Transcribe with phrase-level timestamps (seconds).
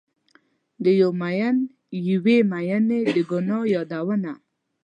[0.83, 1.57] د یو میین
[2.09, 4.31] یوې میینې د ګناه یادونه